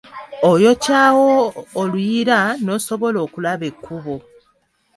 Oyokyawo 0.51 1.29
oluyiira 1.81 2.39
n’osobola 2.63 3.17
okulaba 3.25 3.63
ekkubo. 3.71 4.15